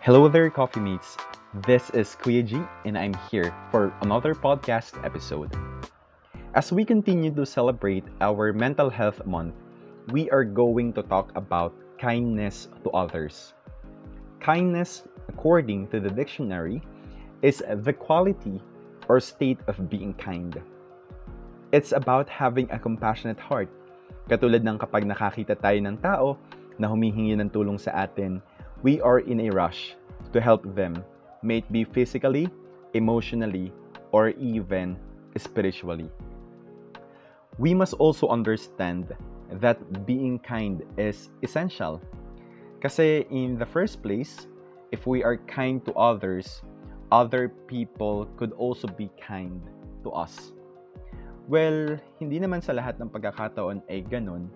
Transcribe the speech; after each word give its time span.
Hello 0.00 0.32
there, 0.32 0.48
coffee 0.48 0.80
mates. 0.80 1.20
This 1.68 1.92
is 1.92 2.16
Kuya 2.24 2.40
and 2.88 2.96
I'm 2.96 3.12
here 3.28 3.52
for 3.68 3.92
another 4.00 4.32
podcast 4.32 4.96
episode. 5.04 5.52
As 6.56 6.72
we 6.72 6.88
continue 6.88 7.28
to 7.36 7.44
celebrate 7.44 8.08
our 8.24 8.56
Mental 8.56 8.88
Health 8.88 9.20
Month, 9.28 9.52
we 10.08 10.32
are 10.32 10.40
going 10.40 10.96
to 10.96 11.04
talk 11.04 11.36
about 11.36 11.76
kindness 12.00 12.72
to 12.80 12.88
others. 12.96 13.52
Kindness, 14.40 15.04
according 15.28 15.92
to 15.92 16.00
the 16.00 16.08
dictionary, 16.08 16.80
is 17.44 17.60
the 17.60 17.92
quality 17.92 18.56
or 19.04 19.20
state 19.20 19.60
of 19.68 19.92
being 19.92 20.16
kind. 20.16 20.56
It's 21.76 21.92
about 21.92 22.24
having 22.32 22.72
a 22.72 22.80
compassionate 22.80 23.36
heart. 23.36 23.68
Katulad 24.32 24.64
ng 24.64 24.80
kapag 24.80 25.04
nakakita 25.04 25.60
tayo 25.60 25.76
ng 25.76 26.00
tao 26.00 26.40
na 26.80 26.88
humihingi 26.88 27.36
ng 27.36 27.52
tulong 27.52 27.76
sa 27.76 28.08
atin, 28.08 28.40
we 28.82 29.00
are 29.00 29.20
in 29.20 29.40
a 29.40 29.50
rush 29.50 29.96
to 30.32 30.40
help 30.40 30.64
them, 30.74 31.04
may 31.42 31.58
it 31.58 31.72
be 31.72 31.84
physically, 31.84 32.48
emotionally, 32.94 33.72
or 34.12 34.30
even 34.40 34.96
spiritually. 35.36 36.08
We 37.58 37.74
must 37.74 37.94
also 37.94 38.28
understand 38.28 39.12
that 39.60 40.06
being 40.06 40.38
kind 40.38 40.82
is 40.96 41.30
essential. 41.42 42.00
Kasi 42.80 43.26
in 43.30 43.58
the 43.58 43.66
first 43.66 44.02
place, 44.02 44.46
if 44.92 45.06
we 45.06 45.22
are 45.22 45.36
kind 45.36 45.84
to 45.84 45.92
others, 45.94 46.62
other 47.12 47.52
people 47.66 48.26
could 48.38 48.52
also 48.52 48.88
be 48.88 49.10
kind 49.20 49.60
to 50.04 50.10
us. 50.10 50.52
Well, 51.50 51.98
hindi 52.22 52.38
naman 52.40 52.62
sa 52.62 52.72
lahat 52.72 52.96
ng 53.02 53.10
pagkakataon 53.10 53.82
ay 53.90 54.06
ganun, 54.06 54.48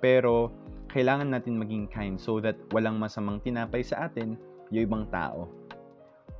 pero 0.00 0.50
kailangan 0.90 1.30
natin 1.30 1.56
maging 1.56 1.86
kind 1.88 2.18
so 2.18 2.42
that 2.42 2.58
walang 2.74 2.98
masamang 2.98 3.38
tinapay 3.40 3.80
sa 3.80 4.10
atin 4.10 4.34
yung 4.74 4.86
ibang 4.90 5.04
tao. 5.14 5.46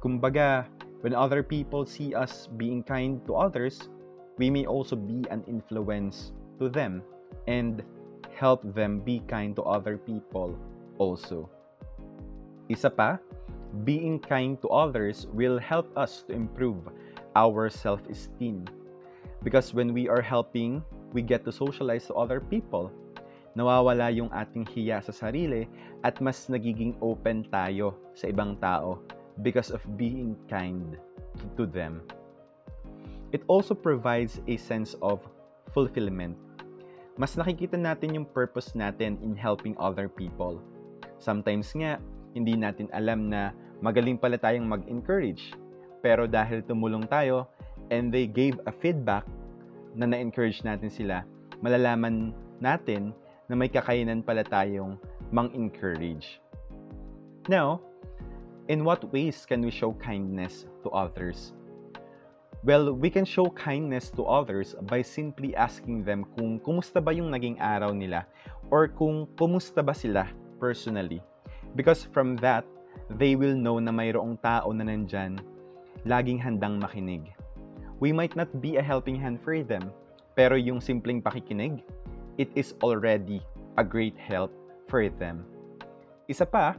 Kumbaga, 0.03 0.67
when 1.01 1.15
other 1.15 1.43
people 1.43 1.87
see 1.87 2.13
us 2.13 2.51
being 2.59 2.83
kind 2.83 3.23
to 3.27 3.39
others, 3.39 3.89
we 4.37 4.51
may 4.51 4.67
also 4.67 4.97
be 4.97 5.23
an 5.31 5.47
influence 5.47 6.35
to 6.59 6.69
them 6.69 7.03
and 7.47 7.85
help 8.35 8.65
them 8.75 9.01
be 9.01 9.23
kind 9.29 9.55
to 9.55 9.63
other 9.63 9.97
people 9.97 10.57
also. 10.99 11.49
Isa 12.71 12.89
pa, 12.89 13.19
being 13.85 14.19
kind 14.19 14.59
to 14.63 14.69
others 14.71 15.27
will 15.33 15.59
help 15.59 15.87
us 15.95 16.23
to 16.27 16.35
improve 16.35 16.87
our 17.35 17.71
self-esteem 17.71 18.67
Because 19.43 19.73
when 19.73 19.95
we 19.95 20.09
are 20.09 20.21
helping, 20.21 20.85
we 21.13 21.23
get 21.23 21.45
to 21.45 21.53
socialize 21.53 22.07
to 22.07 22.15
other 22.15 22.41
people. 22.41 22.93
Nawawala 23.59 24.15
yung 24.15 24.31
ating 24.31 24.63
hiya 24.71 25.03
sa 25.03 25.11
sarili 25.11 25.67
at 26.07 26.23
mas 26.23 26.47
nagiging 26.47 26.95
open 27.03 27.43
tayo 27.51 27.99
sa 28.15 28.31
ibang 28.31 28.55
tao 28.63 29.03
because 29.43 29.75
of 29.75 29.83
being 29.99 30.39
kind 30.47 30.95
to 31.59 31.67
them. 31.67 32.05
It 33.31 33.43
also 33.47 33.75
provides 33.75 34.43
a 34.47 34.59
sense 34.59 34.95
of 35.03 35.23
fulfillment. 35.71 36.35
Mas 37.19 37.35
nakikita 37.35 37.79
natin 37.79 38.17
yung 38.17 38.27
purpose 38.27 38.75
natin 38.75 39.19
in 39.23 39.35
helping 39.35 39.75
other 39.79 40.07
people. 40.11 40.59
Sometimes 41.21 41.71
nga, 41.77 41.99
hindi 42.33 42.55
natin 42.55 42.87
alam 42.95 43.31
na 43.31 43.51
magaling 43.83 44.19
pala 44.19 44.39
tayong 44.39 44.67
mag-encourage. 44.67 45.55
Pero 46.01 46.25
dahil 46.25 46.65
tumulong 46.65 47.05
tayo, 47.07 47.51
and 47.91 48.15
they 48.15 48.25
gave 48.25 48.57
a 48.65 48.73
feedback 48.73 49.27
na 49.93 50.07
na-encourage 50.07 50.63
natin 50.63 50.89
sila, 50.89 51.27
malalaman 51.61 52.33
natin 52.63 53.13
na 53.51 53.59
may 53.59 53.67
kakayanan 53.67 54.23
pala 54.23 54.47
tayong 54.47 54.95
mang-encourage. 55.35 56.39
Now, 57.51 57.83
in 58.71 58.87
what 58.87 59.03
ways 59.11 59.43
can 59.43 59.67
we 59.67 59.75
show 59.75 59.91
kindness 59.99 60.71
to 60.87 60.95
others? 60.95 61.51
Well, 62.63 62.95
we 62.95 63.11
can 63.11 63.27
show 63.27 63.51
kindness 63.51 64.15
to 64.15 64.23
others 64.23 64.79
by 64.87 65.03
simply 65.03 65.59
asking 65.59 66.07
them 66.07 66.31
kung 66.39 66.63
kumusta 66.63 67.03
ba 67.03 67.11
yung 67.11 67.35
naging 67.35 67.59
araw 67.59 67.91
nila 67.91 68.31
or 68.71 68.87
kung 68.87 69.27
kumusta 69.35 69.83
ba 69.83 69.99
sila 69.99 70.31
personally. 70.63 71.19
Because 71.75 72.07
from 72.15 72.39
that, 72.39 72.63
they 73.19 73.35
will 73.35 73.59
know 73.59 73.83
na 73.83 73.91
mayroong 73.91 74.39
tao 74.39 74.71
na 74.71 74.87
nandyan, 74.87 75.43
laging 76.07 76.39
handang 76.39 76.79
makinig 76.79 77.35
we 78.01 78.11
might 78.13 78.35
not 78.35 78.49
be 78.61 78.81
a 78.81 78.83
helping 78.83 79.15
hand 79.15 79.39
for 79.45 79.55
them, 79.63 79.93
pero 80.35 80.57
yung 80.57 80.81
simpleng 80.81 81.21
pakikinig, 81.21 81.85
it 82.39 82.51
is 82.55 82.75
already 82.83 83.43
a 83.79 83.85
great 83.85 84.15
help 84.19 84.53
for 84.87 85.09
them. 85.09 85.47
Isa 86.31 86.47
pa, 86.47 86.77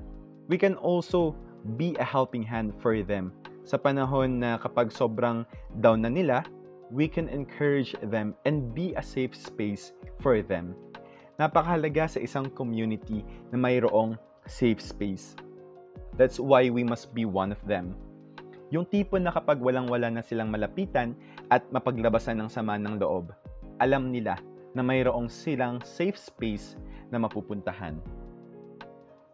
we 0.48 0.56
can 0.56 0.76
also 0.80 1.36
be 1.80 1.96
a 2.00 2.06
helping 2.06 2.44
hand 2.44 2.72
for 2.80 3.00
them. 3.04 3.32
Sa 3.68 3.78
panahon 3.78 4.42
na 4.42 4.58
kapag 4.58 4.92
sobrang 4.92 5.44
down 5.80 6.04
na 6.04 6.12
nila, 6.12 6.44
we 6.92 7.08
can 7.08 7.32
encourage 7.32 7.96
them 8.12 8.36
and 8.44 8.76
be 8.76 8.92
a 9.00 9.04
safe 9.04 9.32
space 9.32 9.96
for 10.20 10.44
them. 10.44 10.76
Napakahalaga 11.40 12.12
sa 12.12 12.20
isang 12.20 12.52
community 12.52 13.24
na 13.50 13.58
mayroong 13.58 14.20
safe 14.46 14.84
space. 14.84 15.34
That's 16.20 16.38
why 16.38 16.68
we 16.68 16.84
must 16.84 17.16
be 17.16 17.24
one 17.24 17.56
of 17.56 17.62
them. 17.64 17.96
Yung 18.72 18.88
tipo 18.88 19.20
na 19.20 19.32
kapag 19.32 19.60
walang-wala 19.60 20.12
na 20.12 20.24
silang 20.24 20.52
malapitan 20.52 21.16
at 21.52 21.64
mapaglabasan 21.72 22.40
ng 22.40 22.50
sama 22.52 22.76
ng 22.80 23.00
loob, 23.00 23.32
alam 23.80 24.12
nila 24.12 24.40
na 24.76 24.84
mayroong 24.84 25.28
silang 25.28 25.80
safe 25.84 26.16
space 26.16 26.76
na 27.12 27.20
mapupuntahan. 27.20 28.00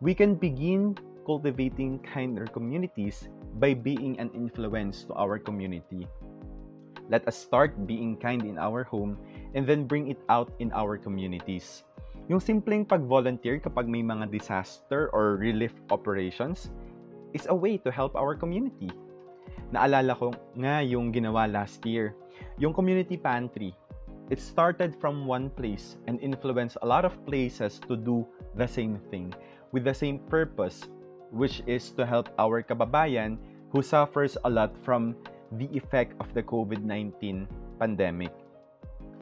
We 0.02 0.14
can 0.14 0.38
begin 0.38 0.98
cultivating 1.25 2.00
kinder 2.06 2.48
communities 2.50 3.30
by 3.58 3.74
being 3.74 4.18
an 4.22 4.30
influence 4.34 5.03
to 5.09 5.14
our 5.18 5.38
community. 5.42 6.06
Let 7.09 7.26
us 7.26 7.40
start 7.40 7.88
being 7.88 8.20
kind 8.20 8.44
in 8.44 8.59
our 8.59 8.84
home 8.84 9.18
and 9.56 9.66
then 9.66 9.88
bring 9.88 10.12
it 10.12 10.20
out 10.30 10.52
in 10.59 10.72
our 10.76 11.00
communities. 11.00 11.84
Yung 12.28 12.44
simpleng 12.44 12.84
pag-volunteer 12.84 13.64
kapag 13.64 13.88
may 13.88 14.03
mga 14.03 14.28
disaster 14.30 15.08
or 15.16 15.40
relief 15.40 15.72
operations 15.90 16.70
is 17.31 17.47
a 17.47 17.56
way 17.56 17.80
to 17.80 17.90
help 17.90 18.14
our 18.20 18.36
community 18.36 18.92
naalala 19.72 20.16
ko 20.16 20.31
nga 20.56 20.80
yung 20.84 21.12
ginawa 21.12 21.47
last 21.47 21.84
year. 21.84 22.16
Yung 22.62 22.72
community 22.72 23.20
pantry. 23.20 23.76
It 24.28 24.44
started 24.44 24.92
from 25.00 25.24
one 25.24 25.48
place 25.56 25.96
and 26.12 26.20
influenced 26.20 26.76
a 26.84 26.88
lot 26.88 27.08
of 27.08 27.16
places 27.24 27.80
to 27.88 27.96
do 27.96 28.28
the 28.60 28.68
same 28.68 29.00
thing 29.08 29.32
with 29.72 29.88
the 29.88 29.96
same 29.96 30.20
purpose, 30.28 30.92
which 31.32 31.64
is 31.64 31.96
to 31.96 32.04
help 32.04 32.28
our 32.36 32.60
kababayan 32.60 33.40
who 33.72 33.80
suffers 33.80 34.36
a 34.44 34.50
lot 34.52 34.76
from 34.84 35.16
the 35.56 35.72
effect 35.72 36.16
of 36.20 36.28
the 36.36 36.44
COVID-19 36.44 37.48
pandemic. 37.80 38.36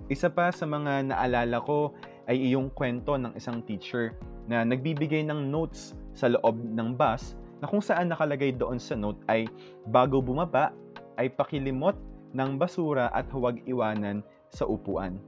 Isa 0.09 0.29
pa 0.29 0.49
sa 0.49 0.65
mga 0.65 1.13
naalala 1.13 1.61
ko 1.61 1.93
ay 2.25 2.41
iyong 2.41 2.73
kwento 2.73 3.13
ng 3.13 3.33
isang 3.37 3.61
teacher 3.61 4.17
na 4.49 4.65
nagbibigay 4.65 5.21
ng 5.25 5.49
notes 5.49 5.93
sa 6.17 6.33
loob 6.33 6.57
ng 6.57 6.97
bus 6.97 7.37
na 7.61 7.69
kung 7.69 7.81
saan 7.81 8.09
nakalagay 8.09 8.53
doon 8.53 8.81
sa 8.81 8.97
note 8.97 9.21
ay 9.29 9.45
bago 9.89 10.17
bumaba 10.21 10.73
ay 11.17 11.29
pakilimot 11.29 11.97
ng 12.33 12.57
basura 12.57 13.09
at 13.13 13.29
huwag 13.29 13.61
iwanan 13.69 14.25
sa 14.55 14.63
upuan. 14.63 15.19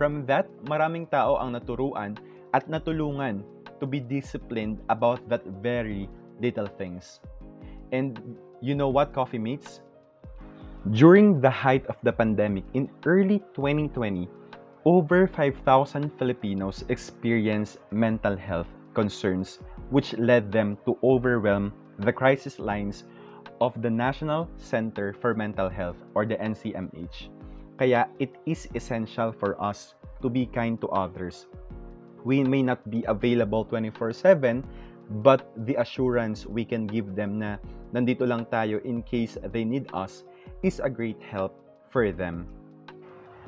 From 0.00 0.24
that, 0.24 0.48
maraming 0.64 1.12
tao 1.12 1.36
ang 1.36 1.52
naturuan 1.52 2.16
at 2.56 2.64
natulungan 2.64 3.44
to 3.76 3.84
be 3.84 4.00
disciplined 4.00 4.80
about 4.88 5.20
that 5.28 5.44
very 5.60 6.08
little 6.40 6.66
things. 6.80 7.20
And 7.92 8.16
you 8.64 8.72
know 8.72 8.88
what, 8.88 9.12
coffee 9.12 9.38
mates? 9.38 9.84
During 10.96 11.38
the 11.38 11.52
height 11.52 11.86
of 11.86 12.00
the 12.02 12.10
pandemic 12.10 12.64
in 12.74 12.88
early 13.04 13.44
2020, 13.54 14.26
over 14.84 15.28
5,000 15.28 16.10
Filipinos 16.18 16.82
experienced 16.88 17.78
mental 17.92 18.34
health 18.34 18.66
concerns 18.94 19.60
which 19.90 20.16
led 20.18 20.50
them 20.50 20.76
to 20.84 20.98
overwhelm 21.04 21.72
the 21.98 22.12
crisis 22.12 22.58
lines 22.58 23.04
of 23.60 23.70
the 23.80 23.90
National 23.90 24.48
Center 24.56 25.14
for 25.20 25.34
Mental 25.34 25.68
Health 25.68 25.96
or 26.14 26.26
the 26.26 26.34
NCMH. 26.34 27.30
Kaya 27.78 28.08
it 28.18 28.36
is 28.46 28.68
essential 28.74 29.32
for 29.32 29.56
us 29.60 29.94
to 30.20 30.28
be 30.28 30.46
kind 30.46 30.80
to 30.80 30.88
others. 30.92 31.46
We 32.24 32.44
may 32.44 32.62
not 32.62 32.84
be 32.86 33.02
available 33.08 33.64
24/7, 33.66 34.62
but 35.24 35.50
the 35.66 35.74
assurance 35.76 36.46
we 36.46 36.64
can 36.64 36.86
give 36.86 37.18
them 37.18 37.42
na 37.42 37.58
nandito 37.90 38.22
lang 38.24 38.46
tayo 38.46 38.78
in 38.86 39.02
case 39.02 39.36
they 39.50 39.66
need 39.66 39.90
us 39.92 40.24
is 40.62 40.78
a 40.78 40.88
great 40.88 41.18
help 41.18 41.52
for 41.90 42.14
them. 42.14 42.46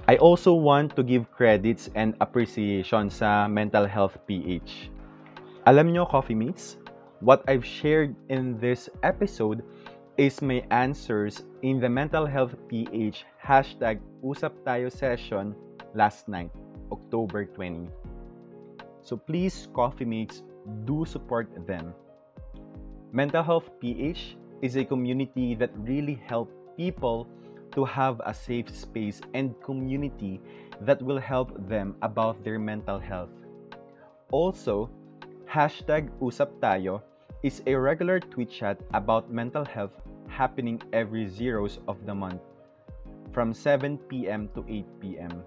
I 0.04 0.20
also 0.20 0.52
want 0.52 0.92
to 1.00 1.02
give 1.06 1.32
credits 1.32 1.88
and 1.96 2.12
appreciation 2.20 3.08
sa 3.08 3.48
Mental 3.48 3.88
Health 3.88 4.20
PH. 4.28 4.92
Alam 5.64 5.96
nyo, 5.96 6.04
coffee 6.04 6.36
mates, 6.36 6.76
what 7.24 7.40
I've 7.48 7.64
shared 7.64 8.12
in 8.28 8.60
this 8.60 8.92
episode 9.00 9.64
is 10.16 10.40
my 10.40 10.62
answers 10.70 11.42
in 11.62 11.80
the 11.80 11.88
Mental 11.88 12.24
Health 12.24 12.54
PH 12.68 13.26
hashtag 13.42 13.98
Usap 14.22 14.54
Tayo 14.62 14.86
session 14.86 15.56
last 15.94 16.28
night, 16.28 16.54
October 16.92 17.44
20. 17.44 17.90
So 19.02 19.16
please, 19.16 19.66
coffee 19.74 20.04
mates, 20.04 20.44
do 20.86 21.04
support 21.04 21.50
them. 21.66 21.94
Mental 23.10 23.42
Health 23.42 23.68
PH 23.80 24.36
is 24.62 24.76
a 24.76 24.84
community 24.84 25.56
that 25.56 25.74
really 25.82 26.22
help 26.26 26.46
people 26.76 27.26
to 27.74 27.84
have 27.84 28.22
a 28.24 28.32
safe 28.32 28.70
space 28.70 29.20
and 29.34 29.58
community 29.66 30.40
that 30.82 31.02
will 31.02 31.18
help 31.18 31.50
them 31.66 31.96
about 32.02 32.38
their 32.44 32.60
mental 32.60 33.00
health. 33.00 33.34
Also, 34.30 34.88
hashtag 35.50 36.06
Usap 36.22 36.54
Tayo 36.62 37.02
is 37.44 37.60
a 37.66 37.74
regular 37.76 38.18
tweet 38.18 38.50
chat 38.50 38.80
about 38.94 39.30
mental 39.30 39.66
health 39.66 39.92
happening 40.28 40.80
every 40.94 41.28
zeros 41.28 41.78
of 41.86 42.00
the 42.06 42.14
month 42.14 42.40
from 43.32 43.52
7 43.52 43.98
p.m. 44.08 44.48
to 44.56 44.64
8 44.66 44.86
p.m. 44.98 45.44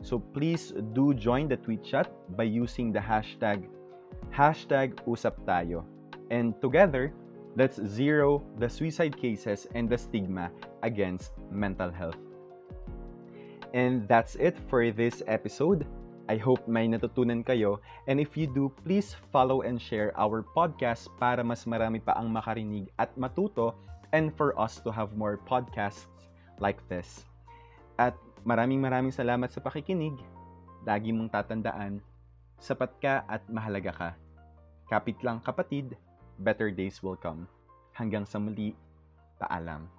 So 0.00 0.20
please 0.20 0.72
do 0.94 1.12
join 1.12 1.48
the 1.48 1.56
tweet 1.56 1.82
chat 1.82 2.06
by 2.36 2.44
using 2.44 2.92
the 2.92 3.00
hashtag 3.02 3.66
hashtag 4.30 4.94
Usap 5.10 5.42
Tayo. 5.42 5.82
And 6.30 6.54
together, 6.62 7.12
let's 7.56 7.82
zero 7.82 8.44
the 8.58 8.70
suicide 8.70 9.18
cases 9.18 9.66
and 9.74 9.90
the 9.90 9.98
stigma 9.98 10.52
against 10.84 11.32
mental 11.50 11.90
health. 11.90 12.22
And 13.74 14.06
that's 14.06 14.36
it 14.36 14.56
for 14.70 14.92
this 14.92 15.20
episode. 15.26 15.84
I 16.28 16.36
hope 16.36 16.68
may 16.68 16.84
natutunan 16.84 17.40
kayo. 17.40 17.80
And 18.04 18.20
if 18.20 18.36
you 18.36 18.44
do, 18.44 18.68
please 18.84 19.16
follow 19.32 19.64
and 19.64 19.80
share 19.80 20.12
our 20.20 20.44
podcast 20.44 21.08
para 21.16 21.40
mas 21.40 21.64
marami 21.64 22.04
pa 22.04 22.12
ang 22.20 22.28
makarinig 22.28 22.92
at 23.00 23.08
matuto 23.16 23.72
and 24.12 24.32
for 24.36 24.52
us 24.60 24.80
to 24.84 24.92
have 24.92 25.16
more 25.16 25.40
podcasts 25.48 26.04
like 26.60 26.80
this. 26.92 27.24
At 27.96 28.14
maraming 28.44 28.78
maraming 28.84 29.12
salamat 29.12 29.48
sa 29.48 29.64
pakikinig. 29.64 30.20
Lagi 30.84 31.10
mong 31.10 31.32
tatandaan, 31.32 32.04
sapat 32.60 32.92
ka 33.00 33.14
at 33.26 33.42
mahalaga 33.48 33.92
ka. 33.92 34.10
Kapit 34.88 35.20
lang 35.24 35.40
kapatid, 35.40 35.96
better 36.44 36.68
days 36.68 37.00
will 37.00 37.18
come. 37.18 37.48
Hanggang 37.96 38.28
sa 38.28 38.38
muli, 38.38 38.76
paalam. 39.40 39.97